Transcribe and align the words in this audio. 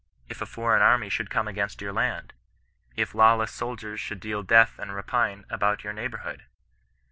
If 0.29 0.41
a 0.41 0.47
foreign 0.47 0.81
army 0.81 1.09
should 1.09 1.29
come 1.29 1.47
against 1.47 1.79
your 1.79 1.93
land? 1.93 2.33
If 2.95 3.13
lawless 3.13 3.51
soldiers 3.51 3.99
should 3.99 4.19
deal 4.19 4.41
death 4.41 4.79
and 4.79 4.95
rapine 4.95 5.45
about 5.51 5.83
your 5.83 5.93
neighbourhood?" 5.93 6.45